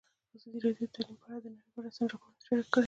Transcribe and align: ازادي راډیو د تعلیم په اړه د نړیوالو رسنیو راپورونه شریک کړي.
ازادي 0.35 0.59
راډیو 0.65 0.87
د 0.87 0.91
تعلیم 0.95 1.17
په 1.21 1.25
اړه 1.27 1.39
د 1.43 1.45
نړیوالو 1.53 1.83
رسنیو 1.87 2.11
راپورونه 2.11 2.41
شریک 2.47 2.67
کړي. 2.73 2.79